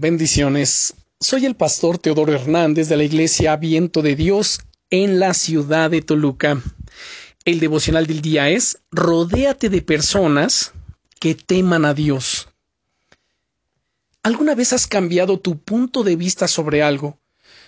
[0.00, 0.94] Bendiciones.
[1.20, 6.00] Soy el pastor Teodoro Hernández de la Iglesia Viento de Dios en la ciudad de
[6.00, 6.58] Toluca.
[7.44, 10.72] El devocional del día es Rodéate de personas
[11.20, 12.48] que teman a Dios.
[14.22, 17.18] ¿Alguna vez has cambiado tu punto de vista sobre algo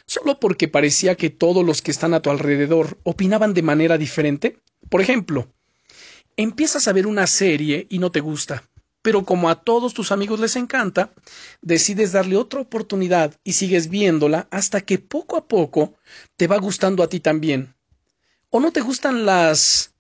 [0.07, 4.57] solo porque parecía que todos los que están a tu alrededor opinaban de manera diferente?
[4.89, 5.53] Por ejemplo,
[6.39, 8.72] empiezas a ver una serie y no te gusta
[9.03, 11.13] pero como a todos tus amigos les encanta,
[11.61, 15.95] decides darle otra oportunidad y sigues viéndola hasta que poco a poco
[16.37, 17.75] te va gustando a ti también.
[18.49, 19.93] ¿O no te gustan las...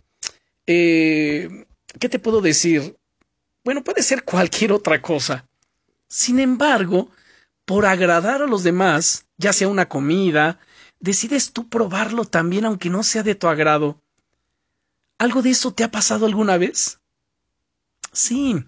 [0.66, 1.66] Eh,
[1.98, 2.96] ¿Qué te puedo decir?
[3.64, 5.48] Bueno, puede ser cualquier otra cosa.
[6.08, 7.10] Sin embargo,
[7.64, 10.60] por agradar a los demás, ya sea una comida,
[11.00, 14.00] decides tú probarlo también aunque no sea de tu agrado.
[15.18, 17.00] ¿Algo de eso te ha pasado alguna vez?
[18.12, 18.62] Sí,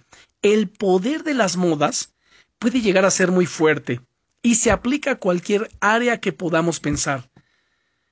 [0.45, 2.15] el poder de las modas
[2.59, 4.03] puede llegar a ser muy fuerte
[4.43, 7.31] y se aplica a cualquier área que podamos pensar.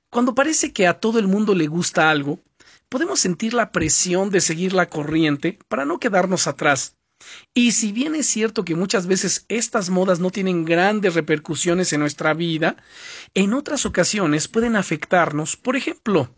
[0.09, 2.39] Cuando parece que a todo el mundo le gusta algo,
[2.89, 6.97] podemos sentir la presión de seguir la corriente para no quedarnos atrás.
[7.53, 11.99] Y si bien es cierto que muchas veces estas modas no tienen grandes repercusiones en
[11.99, 12.77] nuestra vida,
[13.35, 15.55] en otras ocasiones pueden afectarnos.
[15.55, 16.33] Por ejemplo,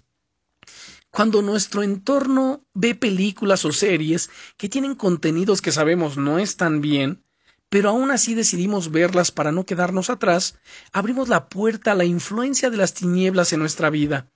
[1.15, 7.23] cuando nuestro entorno ve películas o series que tienen contenidos que sabemos no están bien,
[7.69, 10.59] pero aún así decidimos verlas para no quedarnos atrás,
[10.91, 14.29] abrimos la puerta a la influencia de las tinieblas en nuestra vida.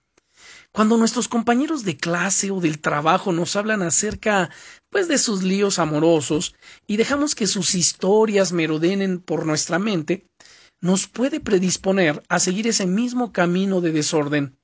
[0.71, 4.49] Cuando nuestros compañeros de clase o del trabajo nos hablan acerca
[4.89, 6.55] pues de sus líos amorosos
[6.87, 10.29] y dejamos que sus historias merodenen por nuestra mente,
[10.79, 14.58] nos puede predisponer a seguir ese mismo camino de desorden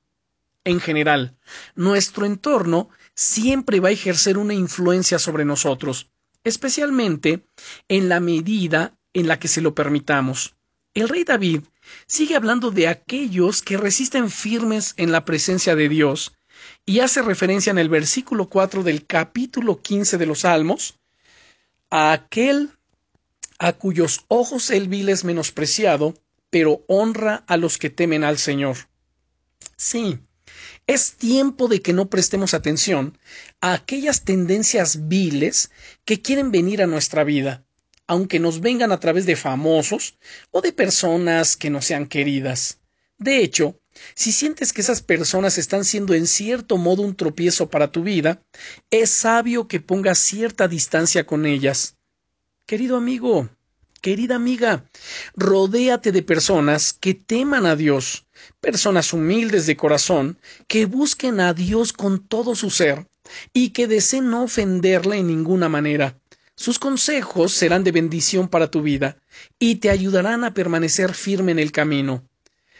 [0.66, 1.38] en general,
[1.76, 6.10] nuestro entorno siempre va a ejercer una influencia sobre nosotros,
[6.44, 7.46] especialmente
[7.88, 10.56] en la medida en la que se lo permitamos.
[10.92, 11.62] El rey David
[12.06, 16.34] sigue hablando de aquellos que resisten firmes en la presencia de Dios
[16.84, 20.98] y hace referencia en el versículo 4 del capítulo 15 de los Salmos
[21.90, 22.70] a aquel
[23.58, 26.14] a cuyos ojos el vil es menospreciado,
[26.50, 28.76] pero honra a los que temen al Señor.
[29.76, 30.18] Sí,
[30.86, 33.18] es tiempo de que no prestemos atención
[33.60, 35.70] a aquellas tendencias viles
[36.04, 37.64] que quieren venir a nuestra vida,
[38.06, 40.16] aunque nos vengan a través de famosos
[40.50, 42.78] o de personas que no sean queridas.
[43.18, 43.80] De hecho,
[44.14, 48.42] si sientes que esas personas están siendo en cierto modo un tropiezo para tu vida,
[48.90, 51.96] es sabio que pongas cierta distancia con ellas.
[52.66, 53.48] Querido amigo,
[54.00, 54.84] Querida amiga,
[55.34, 58.26] rodéate de personas que teman a Dios,
[58.60, 63.08] personas humildes de corazón, que busquen a Dios con todo su ser
[63.52, 66.18] y que deseen no ofenderle en ninguna manera.
[66.54, 69.18] Sus consejos serán de bendición para tu vida
[69.58, 72.26] y te ayudarán a permanecer firme en el camino.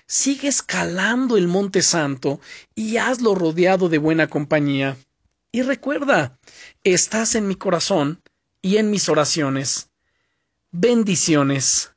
[0.07, 2.41] Sigue escalando el Monte Santo
[2.75, 4.97] y hazlo rodeado de buena compañía.
[5.51, 6.39] Y recuerda,
[6.85, 8.23] estás en mi corazón
[8.63, 9.91] y en mis oraciones.
[10.79, 11.96] Bendiciones.